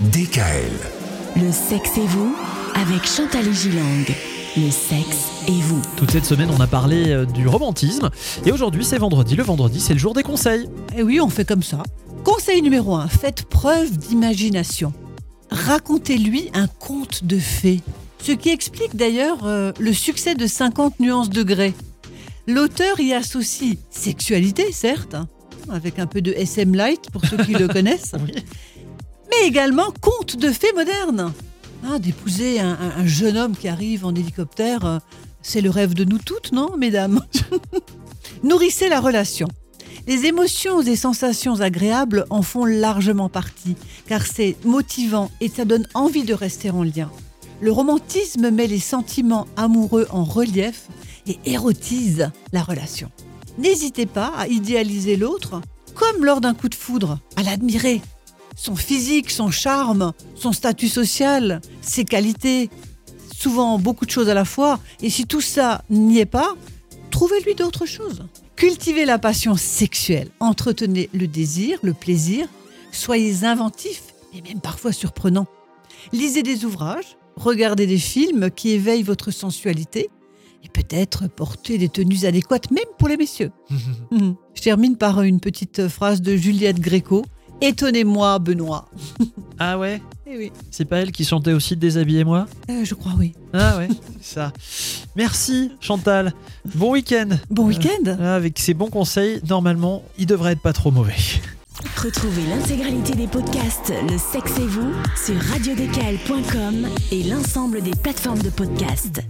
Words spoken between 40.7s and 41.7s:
et sensations